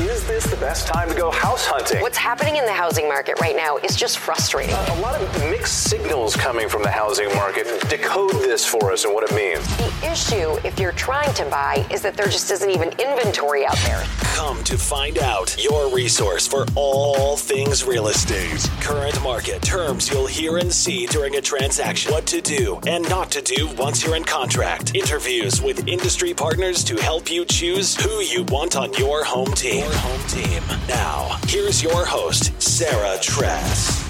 [0.00, 2.00] Is this the best time to go house hunting?
[2.00, 4.74] What's happening in the housing market right now is just frustrating.
[4.74, 7.66] A lot of mixed signals coming from the housing market.
[7.90, 9.62] Decode this for us and what it means.
[9.76, 13.76] The issue, if you're trying to buy, is that there just isn't even inventory out
[13.84, 14.02] there.
[14.22, 18.70] Come to find out your resource for all things real estate.
[18.80, 22.10] Current market terms you'll hear and see during a transaction.
[22.10, 24.94] What to do and not to do once you're in contract.
[24.94, 29.89] Interviews with industry partners to help you choose who you want on your home team.
[29.96, 30.62] Home team.
[30.88, 34.09] Now, here's your host, Sarah Thress.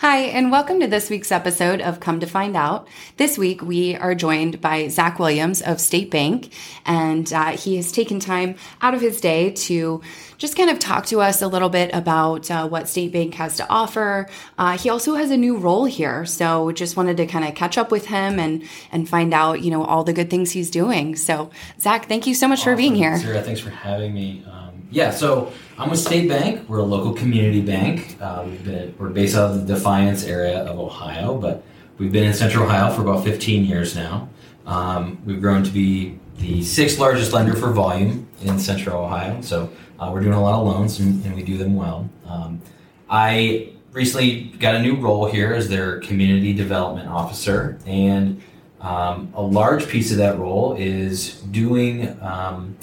[0.00, 2.88] Hi, and welcome to this week's episode of Come to Find Out.
[3.18, 6.54] This week, we are joined by Zach Williams of State Bank,
[6.86, 10.00] and uh, he has taken time out of his day to
[10.38, 13.58] just kind of talk to us a little bit about uh, what State Bank has
[13.58, 14.26] to offer.
[14.56, 17.76] Uh, he also has a new role here, so just wanted to kind of catch
[17.76, 21.14] up with him and and find out, you know, all the good things he's doing.
[21.14, 22.72] So, Zach, thank you so much awesome.
[22.72, 23.18] for being here.
[23.18, 24.46] Sarah, thanks for having me.
[24.50, 26.68] Um, yeah, so I'm with State Bank.
[26.68, 28.16] We're a local community bank.
[28.20, 31.62] Uh, we've been, we're based out of the Defiance area of Ohio, but
[31.98, 34.28] we've been in Central Ohio for about 15 years now.
[34.66, 39.40] Um, we've grown to be the sixth largest lender for volume in Central Ohio.
[39.42, 42.08] So uh, we're doing a lot of loans and, and we do them well.
[42.26, 42.60] Um,
[43.08, 48.40] I recently got a new role here as their community development officer, and
[48.80, 52.76] um, a large piece of that role is doing um,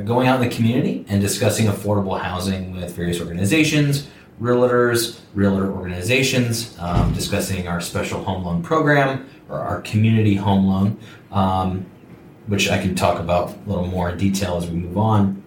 [0.00, 4.08] going out in the community and discussing affordable housing with various organizations,
[4.40, 10.98] realtors, realtor organizations, um, discussing our special home loan program or our community home loan,
[11.30, 11.86] um,
[12.46, 15.42] which I can talk about a little more in detail as we move on.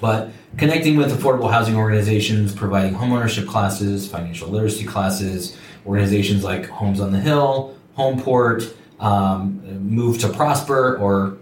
[0.00, 5.56] But connecting with affordable housing organizations, providing homeownership classes, financial literacy classes,
[5.86, 11.38] organizations like Homes on the Hill, Homeport, um, Move to Prosper, or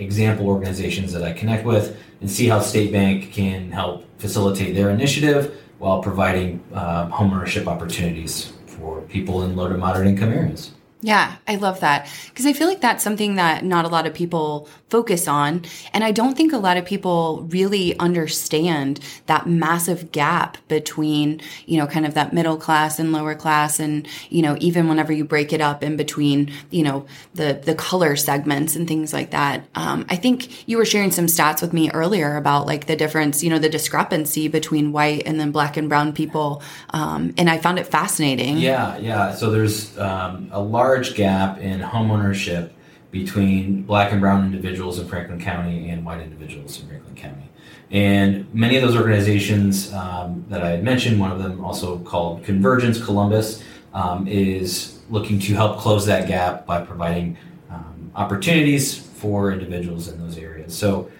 [0.00, 4.90] example organizations that I connect with, and see how State Bank can help facilitate their
[4.90, 10.72] initiative while providing uh, homeownership opportunities for people in low to moderate income areas.
[11.02, 14.12] Yeah, I love that because I feel like that's something that not a lot of
[14.12, 15.64] people focus on.
[15.94, 21.78] And I don't think a lot of people really understand that massive gap between, you
[21.78, 23.78] know, kind of that middle class and lower class.
[23.78, 27.74] And, you know, even whenever you break it up in between, you know, the, the
[27.74, 29.64] color segments and things like that.
[29.76, 33.42] Um, I think you were sharing some stats with me earlier about like the difference,
[33.44, 36.62] you know, the discrepancy between white and then black and brown people.
[36.90, 38.58] Um, and I found it fascinating.
[38.58, 39.34] Yeah, yeah.
[39.34, 42.70] So there's um, a large large gap in homeownership
[43.12, 47.48] between black and brown individuals in Franklin County and white individuals in Franklin County.
[47.92, 52.42] And many of those organizations um, that I had mentioned, one of them also called
[52.44, 53.62] Convergence Columbus,
[53.94, 57.36] um, is looking to help close that gap by providing
[57.70, 60.76] um, opportunities for individuals in those areas.
[60.76, 61.10] So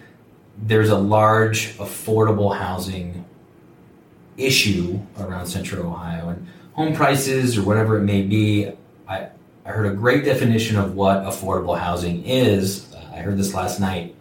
[0.63, 3.25] there's a large affordable housing
[4.37, 8.73] issue around central Ohio, and home prices or whatever it may be.
[9.09, 9.29] I,
[9.71, 12.93] I heard a great definition of what affordable housing is.
[12.93, 14.17] Uh, I heard this last night.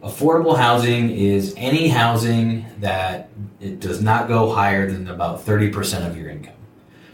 [0.00, 3.28] Affordable housing is any housing that
[3.60, 6.54] it does not go higher than about 30% of your income.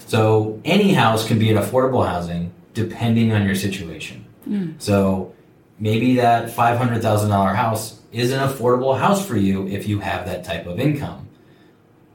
[0.01, 4.27] So any house can be an affordable housing depending on your situation.
[4.47, 4.75] Mm.
[4.79, 5.33] So
[5.79, 10.67] maybe that $500,000 house is an affordable house for you if you have that type
[10.67, 11.27] of income.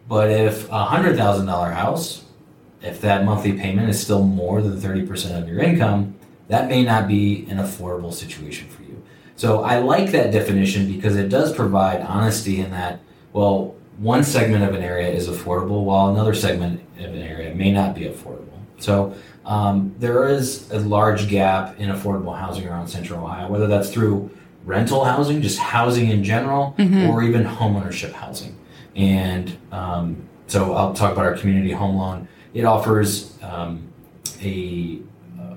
[0.08, 2.26] But if a $100,000 house
[2.82, 6.16] if that monthly payment is still more than 30% of your income,
[6.48, 9.04] that may not be an affordable situation for you.
[9.36, 13.00] So I like that definition because it does provide honesty in that,
[13.34, 17.72] well, one segment of an area is affordable while another segment of an area may
[17.72, 18.58] not be affordable.
[18.80, 23.92] So um, there is a large gap in affordable housing around Central Ohio, whether that's
[23.92, 24.30] through
[24.66, 27.10] rental housing, just housing in general, mm-hmm.
[27.10, 28.58] or even homeownership housing.
[28.96, 32.28] And um, so I'll talk about our community home loan
[32.58, 33.88] it offers um,
[34.42, 35.00] a
[35.40, 35.54] uh,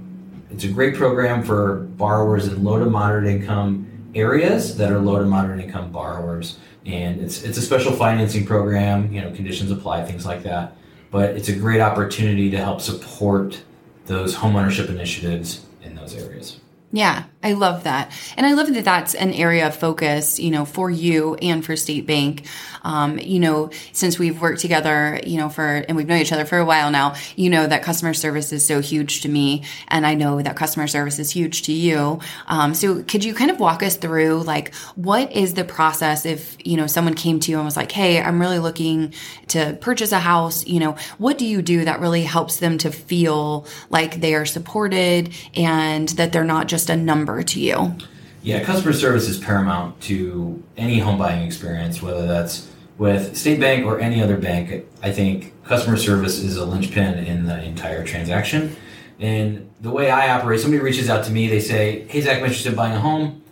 [0.50, 5.18] it's a great program for borrowers in low to moderate income areas that are low
[5.18, 9.10] to moderate income borrowers, and it's it's a special financing program.
[9.10, 10.76] You know, conditions apply, things like that.
[11.10, 13.62] But it's a great opportunity to help support
[14.04, 16.60] those homeownership initiatives in those areas.
[16.92, 18.12] Yeah, I love that.
[18.36, 21.76] And I love that that's an area of focus, you know, for you and for
[21.76, 22.46] State Bank.
[22.82, 26.44] Um, you know, since we've worked together, you know, for, and we've known each other
[26.44, 29.64] for a while now, you know, that customer service is so huge to me.
[29.88, 32.20] And I know that customer service is huge to you.
[32.46, 36.56] Um, so could you kind of walk us through, like, what is the process if,
[36.64, 39.14] you know, someone came to you and was like, Hey, I'm really looking
[39.48, 42.90] to purchase a house, you know, what do you do that really helps them to
[42.90, 47.96] feel like they are supported and that they're not just just a number to you?
[48.42, 53.86] Yeah, customer service is paramount to any home buying experience, whether that's with State Bank
[53.86, 54.86] or any other bank.
[55.02, 58.76] I think customer service is a linchpin in the entire transaction.
[59.18, 62.44] And the way I operate, somebody reaches out to me, they say, Hey, Zach, I'm
[62.44, 63.42] interested in buying a home.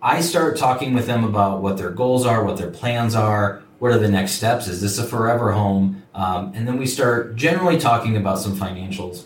[0.00, 3.92] I start talking with them about what their goals are, what their plans are, what
[3.92, 4.68] are the next steps?
[4.68, 6.02] Is this a forever home?
[6.14, 9.24] Um, and then we start generally talking about some financials.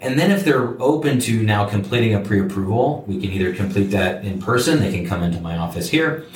[0.00, 4.24] And then if they're open to now completing a pre-approval, we can either complete that
[4.24, 4.80] in person.
[4.80, 6.26] They can come into my office here.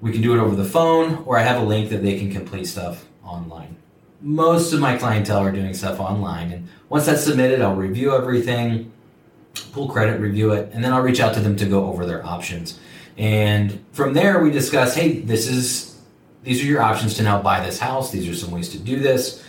[0.00, 2.30] We can do it over the phone, or I have a link that they can
[2.30, 3.76] complete stuff online.
[4.20, 8.92] Most of my clientele are doing stuff online, and once that's submitted, I'll review everything,
[9.72, 12.24] pull credit, review it, and then I'll reach out to them to go over their
[12.24, 12.78] options.
[13.16, 15.90] And from there, we discuss, hey, this is
[16.42, 18.10] these are your options to now buy this house.
[18.10, 19.44] These are some ways to do this.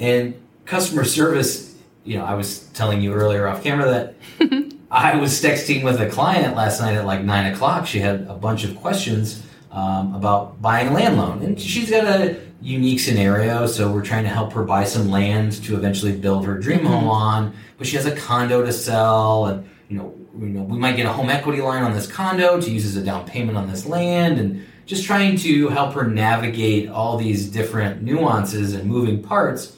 [0.00, 0.34] And
[0.64, 1.67] customer service,
[2.08, 4.14] you know, I was telling you earlier off camera that
[4.90, 7.86] I was texting with a client last night at like nine o'clock.
[7.86, 12.04] She had a bunch of questions um, about buying a land loan, and she's got
[12.04, 13.66] a unique scenario.
[13.66, 17.08] So we're trying to help her buy some land to eventually build her dream home
[17.08, 17.54] on.
[17.76, 21.04] But she has a condo to sell, and you know, you know, we might get
[21.04, 23.84] a home equity line on this condo to use as a down payment on this
[23.84, 29.76] land, and just trying to help her navigate all these different nuances and moving parts.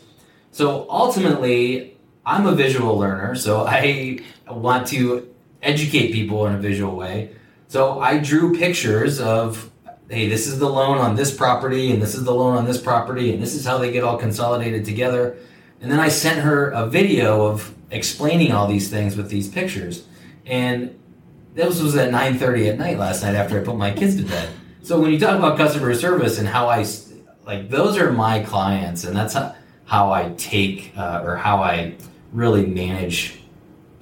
[0.52, 1.89] So ultimately,
[2.24, 5.32] I'm a visual learner, so I want to
[5.62, 7.30] educate people in a visual way.
[7.68, 9.70] So I drew pictures of,
[10.08, 12.80] hey, this is the loan on this property, and this is the loan on this
[12.80, 15.36] property, and this is how they get all consolidated together.
[15.80, 20.04] And then I sent her a video of explaining all these things with these pictures.
[20.46, 20.98] And
[21.54, 24.48] this was at 9:30 at night last night after I put my kids to bed.
[24.82, 26.84] So when you talk about customer service and how I
[27.46, 29.54] like those are my clients, and that's how,
[29.90, 31.96] how I take uh, or how I
[32.32, 33.40] really manage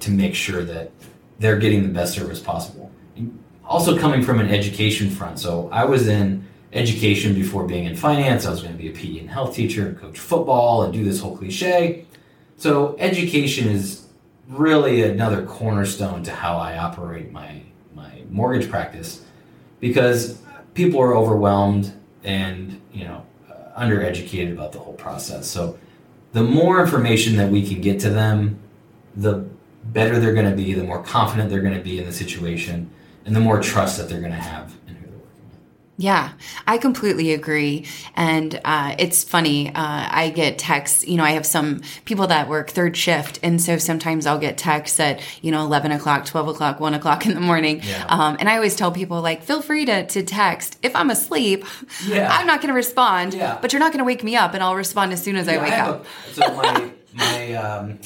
[0.01, 0.91] to make sure that
[1.39, 2.91] they're getting the best service possible.
[3.65, 8.45] Also coming from an education front, so I was in education before being in finance.
[8.45, 11.03] I was going to be a PE and health teacher and coach football and do
[11.03, 12.05] this whole cliche.
[12.57, 14.05] So education is
[14.47, 17.63] really another cornerstone to how I operate my
[17.95, 19.23] my mortgage practice
[19.79, 20.39] because
[20.75, 21.91] people are overwhelmed
[22.23, 23.25] and you know
[23.79, 25.47] undereducated about the whole process.
[25.47, 25.77] So
[26.33, 28.59] the more information that we can get to them,
[29.15, 29.45] the
[29.85, 32.89] better they're going to be, the more confident they're going to be in the situation,
[33.25, 34.75] and the more trust that they're going to have
[35.99, 36.31] yeah,
[36.65, 37.85] I completely agree.
[38.15, 39.67] And uh, it's funny.
[39.67, 43.37] Uh, I get texts, you know, I have some people that work third shift.
[43.43, 47.25] And so sometimes I'll get texts at, you know, 11 o'clock, 12 o'clock, 1 o'clock
[47.25, 47.81] in the morning.
[47.83, 48.05] Yeah.
[48.07, 50.77] Um, and I always tell people, like, feel free to, to text.
[50.81, 51.65] If I'm asleep,
[52.05, 52.29] yeah.
[52.31, 53.57] I'm not going to respond, yeah.
[53.61, 55.57] but you're not going to wake me up and I'll respond as soon as I
[55.57, 56.05] wake I up.
[56.05, 57.99] A, so my, my, um,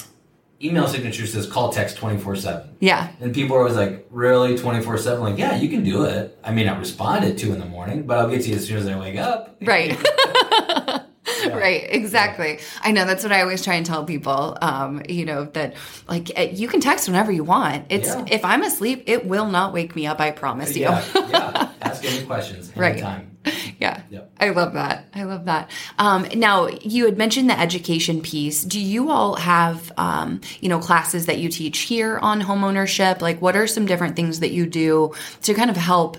[0.64, 2.76] email signature says call text 24 7.
[2.80, 3.10] Yeah.
[3.20, 5.20] And people are always like, really 24 7?
[5.20, 6.38] Like, yeah, you can do it.
[6.42, 8.66] I may not respond at 2 in the morning, but I'll get to you as
[8.66, 9.56] soon as I wake up.
[9.64, 9.98] Right.
[9.98, 11.00] Yeah.
[11.44, 12.54] Right, exactly.
[12.54, 12.60] Yeah.
[12.82, 14.56] I know that's what I always try and tell people.
[14.62, 15.74] Um, you know that
[16.08, 17.86] like eh, you can text whenever you want.
[17.90, 18.24] It's yeah.
[18.30, 20.20] if I'm asleep, it will not wake me up.
[20.20, 20.82] I promise you.
[20.82, 23.20] yeah, ask any questions anytime.
[23.20, 23.33] Right.
[23.78, 24.02] Yeah.
[24.38, 25.06] I love that.
[25.14, 25.70] I love that.
[25.98, 28.64] Um, now, you had mentioned the education piece.
[28.64, 33.20] Do you all have, um, you know, classes that you teach here on homeownership?
[33.20, 36.18] Like, what are some different things that you do to kind of help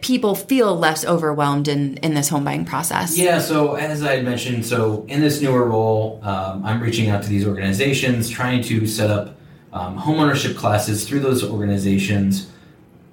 [0.00, 3.18] people feel less overwhelmed in, in this home buying process?
[3.18, 3.38] Yeah.
[3.38, 7.28] So, as I had mentioned, so in this newer role, um, I'm reaching out to
[7.28, 9.36] these organizations, trying to set up
[9.72, 12.50] um, homeownership classes through those organizations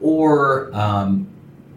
[0.01, 1.27] or um,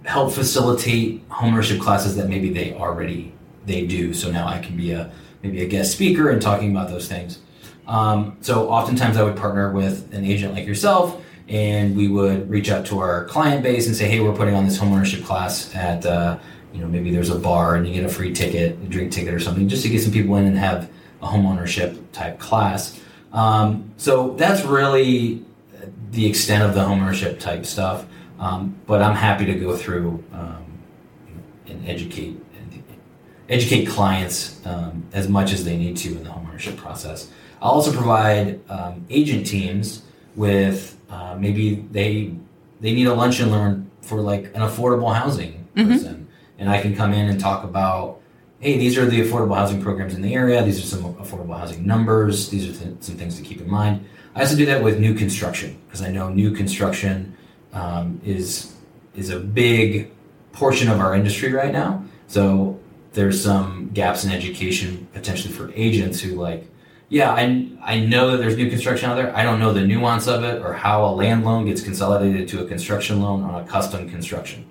[0.04, 3.32] help facilitate homeownership classes that maybe they already
[3.66, 4.12] they do.
[4.12, 7.38] So now I can be a maybe a guest speaker and talking about those things.
[7.86, 12.70] Um, so oftentimes I would partner with an agent like yourself, and we would reach
[12.70, 16.06] out to our client base and say, "Hey, we're putting on this homeownership class at
[16.06, 16.38] uh,
[16.72, 19.34] you know maybe there's a bar and you get a free ticket, a drink ticket
[19.34, 20.90] or something, just to get some people in and have
[21.20, 22.98] a homeownership type class."
[23.32, 25.42] Um, so that's really
[26.10, 28.04] the extent of the homeownership type stuff.
[28.42, 30.66] Um, but I'm happy to go through um,
[31.68, 32.36] and educate
[33.48, 37.30] educate clients um, as much as they need to in the homeownership process.
[37.60, 40.02] I'll also provide um, agent teams
[40.34, 42.34] with uh, maybe they
[42.80, 46.24] they need a lunch and learn for like an affordable housing mm-hmm.
[46.58, 48.18] and I can come in and talk about.
[48.58, 50.62] Hey, these are the affordable housing programs in the area.
[50.62, 52.48] These are some affordable housing numbers.
[52.48, 54.04] These are th- some things to keep in mind.
[54.36, 57.36] I also do that with new construction because I know new construction
[57.72, 58.72] um, is
[59.14, 60.10] is a big
[60.52, 62.04] portion of our industry right now.
[62.26, 62.78] So
[63.12, 66.66] there's some gaps in education potentially for agents who like,
[67.08, 69.36] Yeah, I, I know that there's new construction out there.
[69.36, 72.64] I don't know the nuance of it or how a land loan gets consolidated to
[72.64, 74.64] a construction loan on a custom construction.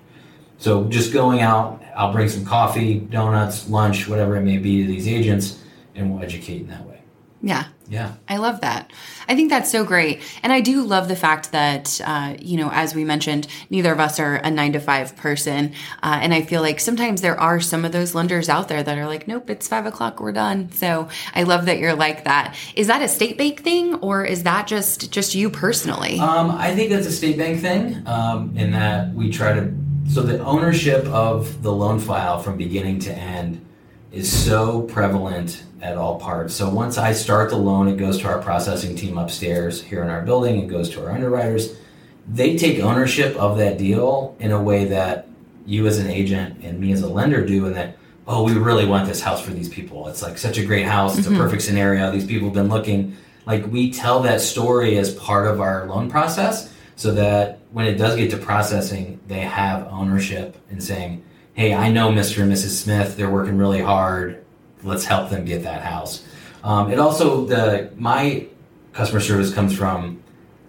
[0.58, 4.88] So just going out, I'll bring some coffee, donuts, lunch, whatever it may be to
[4.88, 5.60] these agents,
[5.94, 7.02] and we'll educate in that way.
[7.42, 7.66] Yeah.
[7.92, 8.14] Yeah.
[8.26, 8.90] I love that.
[9.28, 10.22] I think that's so great.
[10.42, 14.00] And I do love the fact that, uh, you know, as we mentioned, neither of
[14.00, 15.74] us are a nine to five person.
[16.02, 18.96] Uh, and I feel like sometimes there are some of those lenders out there that
[18.96, 20.72] are like, nope, it's five o'clock, we're done.
[20.72, 22.56] So I love that you're like that.
[22.74, 26.18] Is that a state bank thing or is that just, just you personally?
[26.18, 29.70] Um, I think that's a state bank thing um, in that we try to,
[30.08, 33.62] so the ownership of the loan file from beginning to end
[34.12, 36.54] is so prevalent at all parts.
[36.54, 40.10] So once I start the loan, it goes to our processing team upstairs here in
[40.10, 40.62] our building.
[40.62, 41.76] It goes to our underwriters.
[42.28, 45.28] They take ownership of that deal in a way that
[45.66, 48.86] you as an agent and me as a lender do, and that oh, we really
[48.86, 50.06] want this house for these people.
[50.08, 51.18] It's like such a great house.
[51.18, 51.40] It's a mm-hmm.
[51.40, 52.10] perfect scenario.
[52.12, 53.16] These people have been looking.
[53.46, 57.94] Like we tell that story as part of our loan process, so that when it
[57.94, 62.42] does get to processing, they have ownership in saying, "Hey, I know Mr.
[62.42, 62.82] and Mrs.
[62.82, 63.16] Smith.
[63.16, 64.42] They're working really hard
[64.84, 66.22] let's help them get that house.
[66.64, 68.46] Um, it also the my
[68.92, 70.22] customer service comes from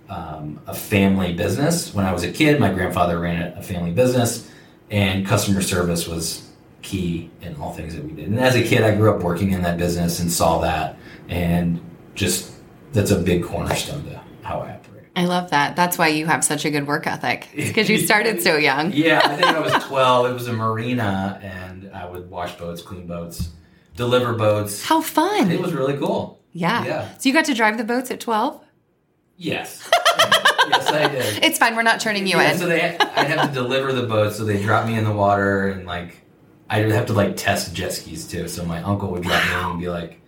[0.10, 1.94] um, a family business.
[1.94, 4.50] When I was a kid, my grandfather ran a family business,
[4.90, 6.50] and customer service was
[6.82, 8.28] key in all things that we did.
[8.28, 10.98] And as a kid, I grew up working in that business and saw that,
[11.30, 11.80] and
[12.16, 12.52] just
[12.92, 14.80] that's a big cornerstone to how I.
[15.15, 15.75] I love that.
[15.75, 18.91] That's why you have such a good work ethic because you started so young.
[18.93, 20.32] Yeah, I think I was 12.
[20.32, 23.50] It was a marina, and I would wash boats, clean boats
[23.96, 24.84] deliver boats.
[24.84, 25.51] How fun!
[25.51, 26.41] It was really cool.
[26.51, 26.86] Yeah.
[26.86, 27.17] Yeah.
[27.17, 28.63] So you got to drive the boats at twelve.
[29.38, 29.89] Yes.
[30.70, 31.43] yes, I did.
[31.43, 31.75] It's fine.
[31.75, 32.58] We're not turning you yeah, in.
[32.58, 35.70] so they, I'd have to deliver the boats, so they drop me in the water,
[35.70, 36.22] and like,
[36.70, 38.48] I'd have to like test jet skis too.
[38.48, 40.22] So my uncle would drop me in and be like,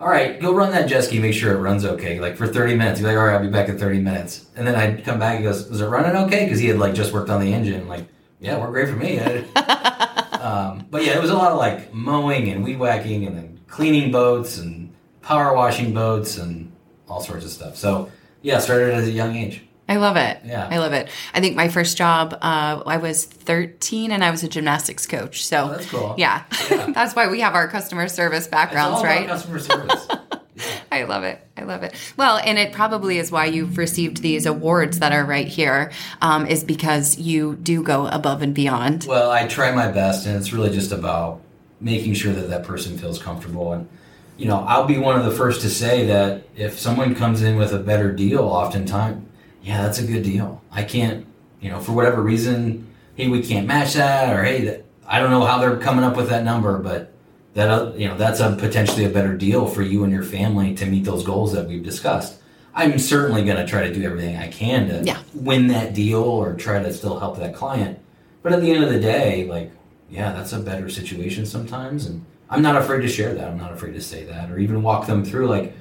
[0.00, 2.74] "All right, go run that jet ski, make sure it runs okay." Like for thirty
[2.74, 5.18] minutes, he'd like, "All right, I'll be back in thirty minutes," and then I'd come
[5.18, 5.38] back.
[5.38, 7.86] He goes, "Is it running okay?" Because he had like just worked on the engine.
[7.86, 8.06] Like,
[8.40, 9.18] yeah, we're great for me.
[10.40, 13.60] um, but yeah, it was a lot of like mowing and weed whacking and then
[13.68, 14.92] cleaning boats and
[15.22, 16.72] power washing boats and
[17.08, 17.76] all sorts of stuff.
[17.76, 18.10] So
[18.42, 19.62] yeah, started at a young age.
[19.90, 20.38] I love it.
[20.44, 20.68] Yeah.
[20.70, 21.08] I love it.
[21.34, 25.44] I think my first job, uh, I was 13 and I was a gymnastics coach.
[25.44, 26.14] So Oh, that's cool.
[26.16, 26.44] Yeah.
[26.70, 26.90] Yeah.
[26.94, 29.26] that's why we have our customer service backgrounds, right?
[29.26, 30.06] customer service.
[30.92, 31.44] I love it.
[31.56, 31.94] I love it.
[32.16, 35.90] Well, and it probably is why you've received these awards that are right here,
[36.22, 39.06] um, is because you do go above and beyond.
[39.08, 41.40] Well, I try my best, and it's really just about
[41.80, 43.72] making sure that that person feels comfortable.
[43.72, 43.88] And
[44.36, 47.56] you know, I'll be one of the first to say that if someone comes in
[47.56, 49.26] with a better deal, oftentimes,
[49.62, 50.62] yeah, that's a good deal.
[50.72, 51.26] I can't,
[51.60, 52.86] you know, for whatever reason,
[53.16, 56.16] hey, we can't match that, or hey, that, I don't know how they're coming up
[56.16, 57.12] with that number, but
[57.54, 60.74] that uh, you know, that's a potentially a better deal for you and your family
[60.76, 62.36] to meet those goals that we've discussed.
[62.74, 65.18] I'm certainly going to try to do everything I can to Yeah.
[65.34, 67.98] win that deal or try to still help that client.
[68.42, 69.72] But at the end of the day, like,
[70.08, 72.06] yeah, that's a better situation sometimes.
[72.06, 73.48] And I'm not afraid to share that.
[73.48, 75.74] I'm not afraid to say that or even walk them through, like,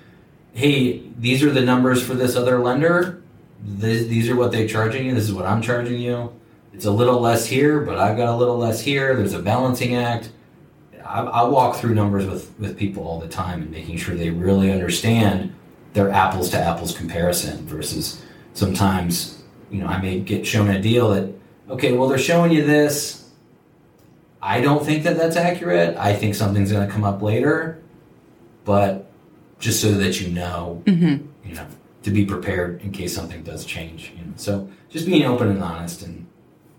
[0.53, 3.18] hey, these are the numbers for this other lender.
[3.81, 5.15] Th- these are what they're charging you.
[5.15, 6.33] This is what I'm charging you.
[6.73, 9.15] It's a little less here, but I've got a little less here.
[9.15, 10.31] There's a balancing act.
[11.05, 14.29] I, I walk through numbers with, with people all the time and making sure they
[14.29, 15.53] really understand
[15.93, 18.23] their apples to apples comparison versus
[18.53, 21.33] sometimes, you know, I may get shown a deal that,
[21.69, 23.29] okay, well, they're showing you this.
[24.41, 25.97] I don't think that that's accurate.
[25.97, 27.81] I think something's going to come up later,
[28.63, 29.09] but
[29.59, 31.25] just so that you know, mm-hmm.
[31.47, 31.65] you know,
[32.09, 34.11] to be prepared in case something does change.
[34.17, 34.33] You know?
[34.35, 36.27] So just being open and honest, and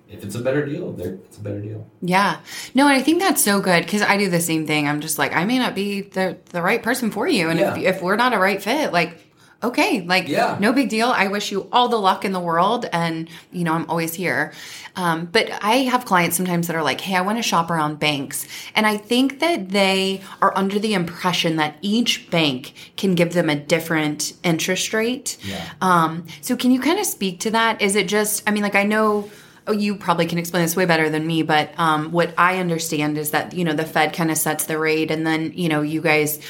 [0.08, 1.88] if it's a better deal, there it's a better deal.
[2.02, 2.40] Yeah.
[2.74, 4.88] No, and I think that's so good because I do the same thing.
[4.88, 7.48] I'm just like, I may not be the, the right person for you.
[7.48, 9.29] And if, if we're not a right fit, like,
[9.62, 10.56] okay, like, Yeah.
[10.58, 11.08] no big deal.
[11.08, 12.86] I wish you all the luck in the world.
[12.92, 14.52] And, you know, I'm always here.
[14.96, 17.98] Um, but I have clients sometimes that are like, hey, I want to shop around
[17.98, 18.46] banks.
[18.74, 23.50] And I think that they are under the impression that each bank can give them
[23.50, 25.36] a different interest rate.
[25.42, 25.64] Yeah.
[25.80, 27.80] Um, so can you kind of speak to that?
[27.82, 29.30] Is it just, I mean, like I know
[29.66, 33.16] oh, you probably can explain this way better than me, but um, what I understand
[33.16, 35.82] is that, you know, the Fed kind of sets the rate and then, you know,
[35.82, 36.40] you guys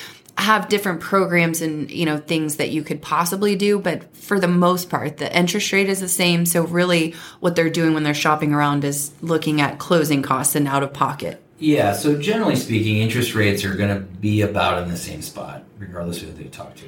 [0.41, 3.79] have different programs and, you know, things that you could possibly do.
[3.79, 6.47] But for the most part, the interest rate is the same.
[6.47, 10.67] So really what they're doing when they're shopping around is looking at closing costs and
[10.67, 11.43] out of pocket.
[11.59, 15.63] Yeah, so generally speaking, interest rates are going to be about in the same spot,
[15.79, 16.87] regardless of who they talk to.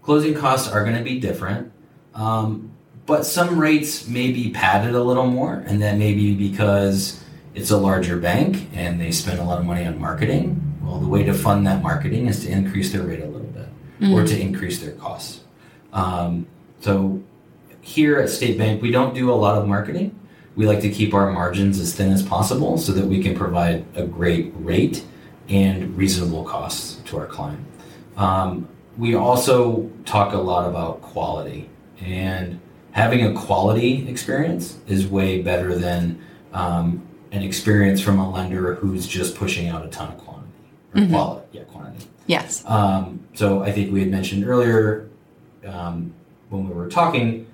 [0.00, 1.70] Closing costs are going to be different,
[2.14, 2.70] um,
[3.04, 7.22] but some rates may be padded a little more, and that may be because
[7.54, 10.63] it's a larger bank and they spend a lot of money on marketing.
[10.94, 13.66] Well, the way to fund that marketing is to increase their rate a little bit.
[14.14, 15.40] or to increase their costs.
[15.92, 16.46] Um,
[16.78, 17.20] so
[17.80, 20.14] here at State Bank, we don't do a lot of marketing.
[20.54, 23.84] We like to keep our margins as thin as possible so that we can provide
[23.96, 25.04] a great rate
[25.48, 27.64] and reasonable costs to our client.
[28.16, 31.68] Um, we also talk a lot about quality,
[32.00, 32.60] and
[32.92, 36.20] having a quality experience is way better than
[36.52, 40.33] um, an experience from a lender who's just pushing out a ton of quantity
[40.94, 41.46] or quality.
[41.52, 42.06] Yeah, quantity.
[42.26, 42.64] Yes.
[42.66, 45.08] Um, so I think we had mentioned earlier
[45.66, 46.14] um,
[46.48, 47.46] when we were talking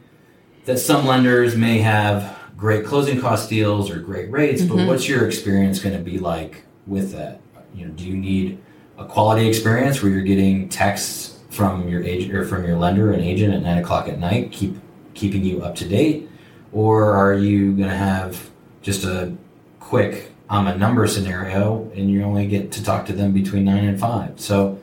[0.64, 5.26] that some lenders may have great closing cost deals or great rates, but what's your
[5.26, 7.40] experience going to be like with that?
[7.74, 8.58] You know, do you need
[8.98, 13.22] a quality experience where you're getting texts from your agent or from your lender and
[13.22, 14.76] agent at nine o'clock at night, keep
[15.14, 16.28] keeping you up to date,
[16.72, 18.50] or are you going to have
[18.82, 19.34] just a
[19.80, 23.84] quick I'm a number scenario and you only get to talk to them between nine
[23.84, 24.40] and five?
[24.40, 24.80] So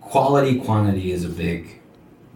[0.00, 1.80] quality quantity is a big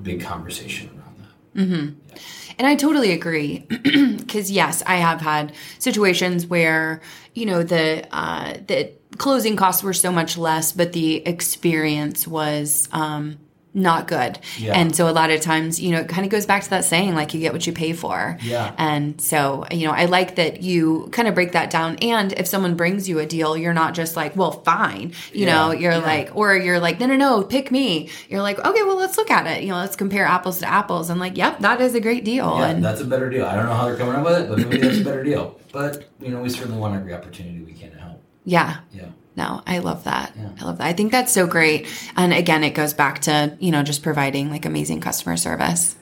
[0.03, 1.61] big conversation around that.
[1.61, 2.17] Mm-hmm.
[2.59, 3.67] And I totally agree.
[4.27, 7.01] Because yes, I have had situations where
[7.35, 12.89] you know the uh, the closing costs were so much less, but the experience was
[12.93, 13.39] um,
[13.77, 14.39] not good.
[14.59, 14.73] Yeah.
[14.73, 16.85] And so a lot of times, you know, it kind of goes back to that
[16.85, 18.39] saying, like you get what you pay for.
[18.43, 18.75] Yeah.
[18.79, 21.97] And so, you know, I like that you kind of break that down.
[21.97, 25.13] And if someone brings you a deal, you're not just like, well, fine.
[25.33, 25.55] You Yeah.
[25.55, 25.99] know, you're Yeah.
[25.99, 28.09] like, or you're like, no, no, no, pick me.
[28.31, 29.63] You're like, okay, well, let's look at it.
[29.63, 31.11] You know, let's compare apples to apples.
[31.11, 32.57] And like, yep, that is a great deal.
[32.63, 33.45] And that's a better deal.
[33.45, 35.61] I don't know how they're coming up with it, but maybe that's a better deal.
[35.73, 38.23] But you know, we certainly want every opportunity we can to help.
[38.45, 38.79] yeah.
[38.93, 39.05] Yeah.
[39.37, 40.33] No, I love that.
[40.35, 40.49] Yeah.
[40.61, 40.87] I love that.
[40.87, 41.87] I think that's so great.
[42.17, 45.95] And again, it goes back to, you know, just providing like amazing customer service.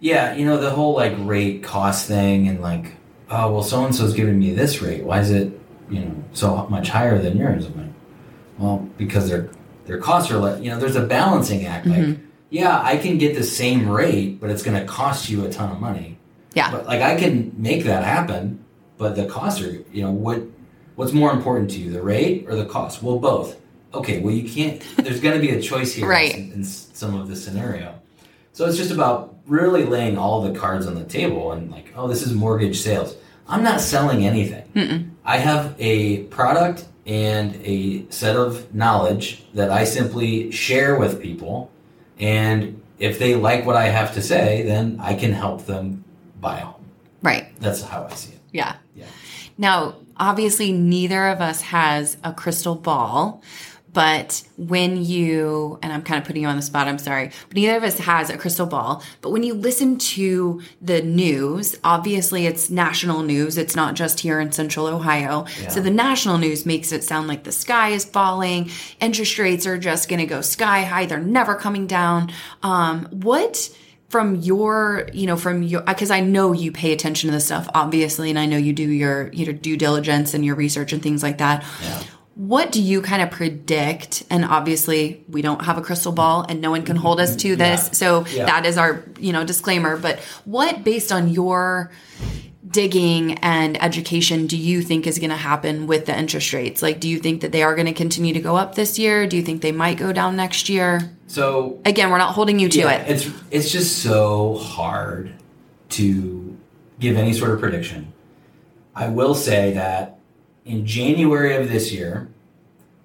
[0.00, 2.94] Yeah, you know, the whole like rate cost thing and like,
[3.30, 5.04] oh well so and so's giving me this rate.
[5.04, 5.52] Why is it,
[5.88, 7.66] you know, so much higher than yours?
[7.66, 7.94] I'm like,
[8.58, 9.50] well, because their
[9.84, 11.86] their costs are like you know, there's a balancing act.
[11.86, 12.24] Like, mm-hmm.
[12.48, 15.80] yeah, I can get the same rate, but it's gonna cost you a ton of
[15.80, 16.18] money.
[16.54, 16.72] Yeah.
[16.72, 18.64] But like I can make that happen,
[18.98, 20.42] but the costs are you know, what
[21.00, 23.02] what's more important to you, the rate or the cost?
[23.02, 23.58] Well both.
[23.94, 26.34] Okay, well you can't there's gonna be a choice here Right.
[26.36, 27.98] in, in some of the scenario.
[28.52, 32.06] So it's just about really laying all the cards on the table and like, oh,
[32.06, 33.16] this is mortgage sales.
[33.48, 35.16] I'm not selling anything.
[35.24, 41.70] I have a product and a set of knowledge that I simply share with people.
[42.18, 46.04] And if they like what I have to say, then I can help them
[46.40, 46.84] buy a home.
[47.22, 47.58] Right.
[47.58, 48.40] That's how I see it.
[48.52, 48.76] Yeah.
[48.94, 49.06] Yeah.
[49.56, 53.42] Now, obviously, neither of us has a crystal ball,
[53.92, 57.56] but when you, and I'm kind of putting you on the spot, I'm sorry, but
[57.56, 59.02] neither of us has a crystal ball.
[59.20, 63.58] But when you listen to the news, obviously it's national news.
[63.58, 65.46] It's not just here in central Ohio.
[65.68, 69.78] So the national news makes it sound like the sky is falling, interest rates are
[69.78, 72.30] just going to go sky high, they're never coming down.
[72.62, 73.70] Um, what,
[74.10, 77.68] from your you know from your because i know you pay attention to this stuff
[77.74, 81.22] obviously and i know you do your your due diligence and your research and things
[81.22, 82.02] like that Yeah.
[82.34, 86.60] what do you kind of predict and obviously we don't have a crystal ball and
[86.60, 87.58] no one can hold us to mm-hmm.
[87.58, 87.92] this Yeah.
[87.92, 88.46] so Yeah.
[88.46, 91.92] that is our you know disclaimer but what based on your
[92.70, 97.00] digging and education do you think is going to happen with the interest rates like
[97.00, 99.36] do you think that they are going to continue to go up this year do
[99.36, 102.78] you think they might go down next year So again we're not holding you to
[102.78, 105.34] yeah, it it's it's just so hard
[105.90, 106.56] to
[107.00, 108.12] give any sort of prediction.
[108.94, 110.18] I will say that
[110.64, 112.28] in January of this year,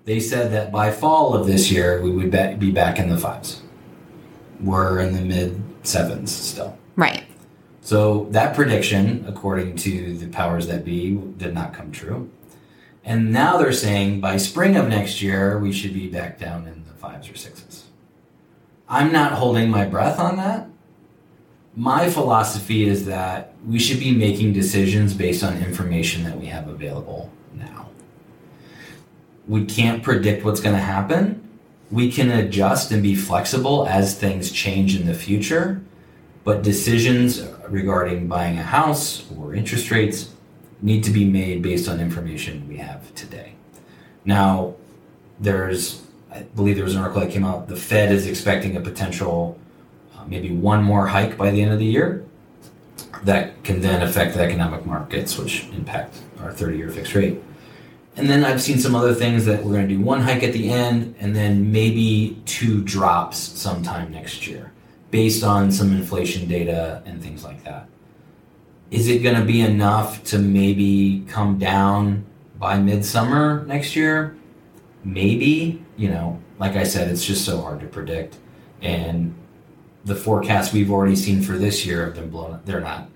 [0.03, 3.61] they said that by fall of this year we would be back in the fives.
[4.61, 6.77] We're in the mid sevens still.
[6.95, 7.24] right
[7.85, 12.31] So that prediction, according to the powers that be, did not come true.
[13.03, 16.83] And now they're saying by spring of next year, we should be back down in
[16.87, 17.83] the fives or sixes.
[18.89, 20.67] I'm not holding my breath on that.
[21.75, 26.67] My philosophy is that we should be making decisions based on information that we have
[26.67, 27.89] available now.
[29.47, 31.47] We can't predict what's going to happen.
[31.91, 35.83] We can adjust and be flexible as things change in the future.
[36.45, 40.29] But decisions regarding buying a house or interest rates
[40.79, 43.53] need to be made based on information we have today.
[44.25, 44.75] Now,
[45.39, 48.79] there's, I believe there was an article that came out, the Fed is expecting a
[48.79, 49.57] potential
[50.15, 52.23] uh, maybe one more hike by the end of the year
[53.23, 57.41] that can then affect the economic markets, which impact our 30 year fixed rate.
[58.17, 60.53] And then I've seen some other things that we're going to do one hike at
[60.53, 64.71] the end and then maybe two drops sometime next year
[65.15, 67.87] based on some inflation data and things like that.
[68.91, 72.25] Is it going to be enough to maybe come down
[72.59, 74.35] by midsummer next year?
[75.05, 78.35] Maybe, you know, like I said, it's just so hard to predict.
[78.81, 79.33] and
[80.03, 82.59] the forecasts we've already seen for this year have been blown.
[82.65, 83.09] They're not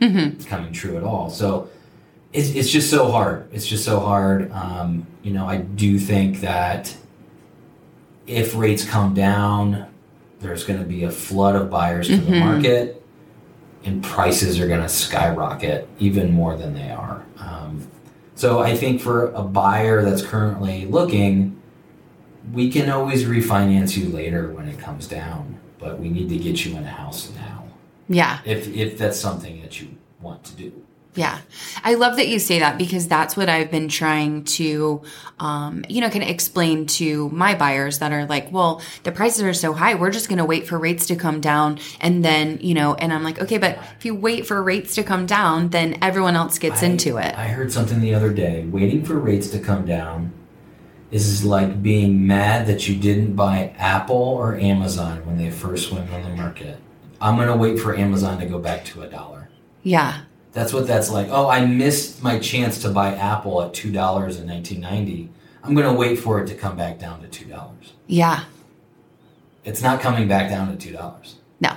[0.48, 1.30] coming true at all.
[1.30, 1.70] So
[2.34, 3.48] it's, it's just so hard.
[3.52, 4.52] It's just so hard.
[4.52, 6.96] Um, you know, I do think that
[8.26, 9.89] if rates come down,
[10.40, 13.04] there's going to be a flood of buyers to the market,
[13.84, 17.24] and prices are going to skyrocket even more than they are.
[17.40, 17.88] Um,
[18.36, 21.60] so I think for a buyer that's currently looking,
[22.54, 26.66] we can always refinance you later when it comes down, but we need to get
[26.66, 27.64] you in a house now
[28.08, 28.40] Yeah.
[28.46, 29.90] if if that's something that you
[30.22, 30.72] want to do.
[31.20, 31.40] Yeah.
[31.84, 35.02] I love that you say that because that's what I've been trying to,
[35.40, 39.44] um, you know, kind of explain to my buyers that are like, well, the prices
[39.44, 39.96] are so high.
[39.96, 41.80] We're just going to wait for rates to come down.
[42.00, 45.04] And then, you know, and I'm like, okay, but if you wait for rates to
[45.04, 47.36] come down, then everyone else gets I- into it.
[47.38, 48.66] I heard something the other day.
[48.66, 50.32] Waiting for rates to come down
[51.12, 56.10] is like being mad that you didn't buy Apple or Amazon when they first went
[56.14, 56.80] on the market.
[57.20, 59.50] I'm gonna wait for Amazon to go back to a dollar.
[59.84, 60.22] yeah.
[60.52, 61.28] That's what that's like.
[61.30, 65.30] Oh, I missed my chance to buy Apple at two dollars in 1990.
[65.64, 67.94] I'm gonna wait for it to come back down to two dollars.
[68.08, 68.46] Yeah.
[69.64, 71.36] It's not coming back down to two dollars.
[71.60, 71.76] No.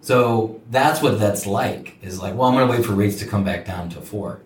[0.00, 1.96] So that's what that's like.
[2.02, 4.40] Is like, well, I'm going to wait for rates to come back down to four.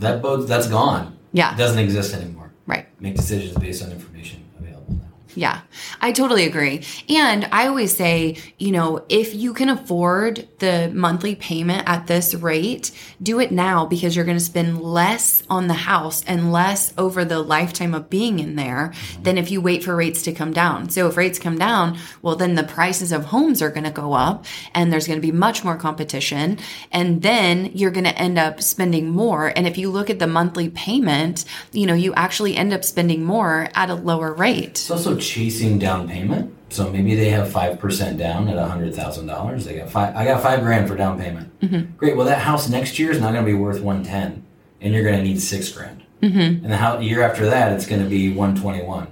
[0.00, 1.16] That boat that's gone.
[1.32, 1.54] Yeah.
[1.54, 2.50] It doesn't exist anymore.
[2.66, 2.86] Right.
[3.00, 5.08] Make decisions based on information available now.
[5.34, 5.60] Yeah,
[6.00, 6.82] I totally agree.
[7.08, 12.34] And I always say, you know, if you can afford the monthly payment at this
[12.34, 12.90] rate,
[13.22, 17.24] do it now because you're going to spend less on the house and less over
[17.24, 20.90] the lifetime of being in there than if you wait for rates to come down.
[20.90, 24.12] So if rates come down, well, then the prices of homes are going to go
[24.12, 26.58] up and there's going to be much more competition.
[26.92, 29.52] And then you're going to end up spending more.
[29.54, 33.24] And if you look at the monthly payment, you know, you actually end up spending
[33.24, 34.70] more at a lower rate.
[34.70, 36.54] It's also chasing down payment.
[36.70, 39.64] So maybe they have five percent down at hundred thousand dollars.
[39.64, 40.14] They got five.
[40.14, 41.58] I got five grand for down payment.
[41.60, 41.96] Mm-hmm.
[41.96, 42.16] Great.
[42.16, 44.44] Well, that house next year is not going to be worth one ten,
[44.80, 46.02] and you're going to need six grand.
[46.22, 46.64] Mm-hmm.
[46.64, 49.06] And the house, year after that, it's going to be one twenty one.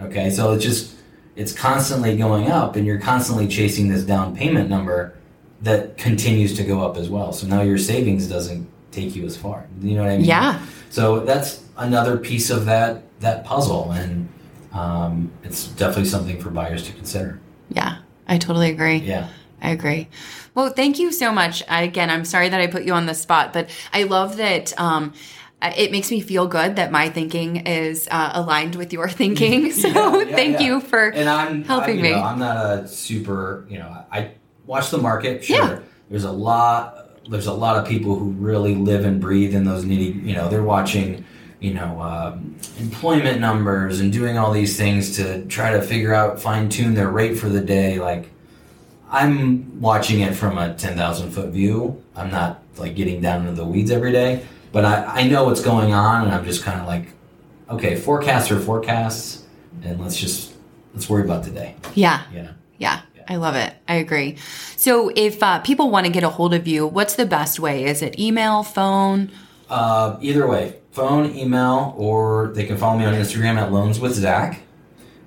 [0.00, 0.94] Okay, so it's just
[1.34, 5.14] it's constantly going up, and you're constantly chasing this down payment number
[5.60, 7.32] that continues to go up as well.
[7.32, 9.66] So now your savings doesn't take you as far.
[9.80, 10.26] You know what I mean?
[10.26, 10.64] Yeah.
[10.90, 14.28] So that's another piece of that that puzzle, and
[14.76, 17.40] um, it's definitely something for buyers to consider.
[17.70, 18.96] Yeah, I totally agree.
[18.98, 19.28] Yeah.
[19.62, 20.08] I agree.
[20.54, 21.62] Well, thank you so much.
[21.68, 24.78] Again, I'm sorry that I put you on the spot, but I love that.
[24.78, 25.14] Um,
[25.62, 29.72] it makes me feel good that my thinking is uh, aligned with your thinking.
[29.82, 30.66] So Yeah, yeah, thank yeah.
[30.66, 32.12] you for and I'm helping I, me.
[32.12, 34.32] Know, I'm not a super, you know, I
[34.66, 35.44] watch the market.
[35.44, 35.78] Sure, Yeah.
[36.10, 37.02] there's a lot.
[37.28, 40.22] There's a lot of people who really live and breathe in those nitty.
[40.24, 41.24] You know, they're watching,
[41.60, 46.40] you know, um, employment numbers and doing all these things to try to figure out,
[46.40, 47.98] fine tune their rate for the day.
[47.98, 48.30] Like,
[49.10, 52.02] I'm watching it from a ten thousand foot view.
[52.14, 55.62] I'm not like getting down into the weeds every day, but I, I know what's
[55.62, 57.08] going on, and I'm just kind of like,
[57.70, 59.44] okay, forecasts are forecasts,
[59.82, 60.52] and let's just
[60.94, 61.74] let's worry about today.
[61.94, 62.50] yeah, You know.
[62.78, 63.00] yeah.
[63.28, 63.74] I love it.
[63.88, 64.36] I agree.
[64.76, 67.84] So, if uh, people want to get a hold of you, what's the best way?
[67.84, 69.32] Is it email, phone?
[69.68, 74.14] Uh, either way, phone, email, or they can follow me on Instagram at Loans with
[74.14, 74.62] Zach.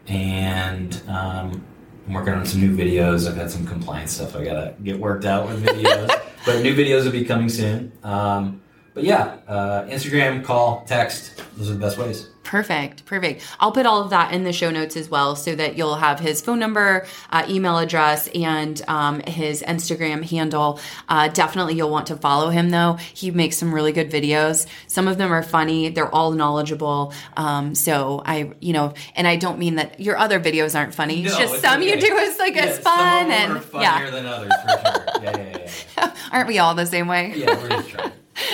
[0.07, 1.63] And um,
[2.07, 3.29] I'm working on some new videos.
[3.29, 6.07] I've had some compliance stuff I gotta get worked out with videos,
[6.45, 7.91] but new videos will be coming soon.
[8.03, 8.61] Um,
[8.99, 11.41] but yeah, uh, Instagram, call, text.
[11.55, 12.29] Those are the best ways.
[12.43, 13.45] Perfect, perfect.
[13.59, 16.19] I'll put all of that in the show notes as well so that you'll have
[16.19, 20.79] his phone number, uh, email address, and um, his Instagram handle.
[21.07, 22.93] Uh, definitely you'll want to follow him though.
[23.13, 24.65] He makes some really good videos.
[24.87, 27.13] Some of them are funny, they're all knowledgeable.
[27.37, 31.23] Um, so I, you know, and I don't mean that your other videos aren't funny.
[31.23, 34.09] it's just it's some you do is like Yeah, some fun and are funnier yeah.
[34.09, 35.05] than others for sure.
[35.23, 35.71] Yeah, yeah, yeah.
[35.97, 36.15] yeah.
[36.31, 37.33] Aren't we all the same way?
[37.35, 38.11] Yeah, we're just trying.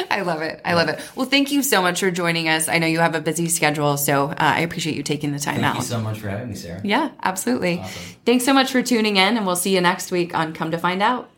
[0.09, 0.61] I love it.
[0.65, 0.99] I love it.
[1.15, 2.67] Well, thank you so much for joining us.
[2.67, 5.55] I know you have a busy schedule, so uh, I appreciate you taking the time
[5.55, 5.75] Thank out.
[5.77, 6.81] you so much for having me, Sarah.
[6.83, 7.79] Yeah, absolutely.
[7.79, 8.15] Awesome.
[8.25, 10.77] Thanks so much for tuning in, and we'll see you next week on Come to
[10.77, 11.29] Find Out.